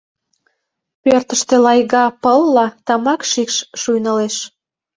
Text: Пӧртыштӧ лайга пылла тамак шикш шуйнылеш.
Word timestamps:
Пӧртыштӧ 1.03 1.55
лайга 1.65 2.05
пылла 2.21 2.67
тамак 2.85 3.21
шикш 3.31 3.57
шуйнылеш. 3.81 4.35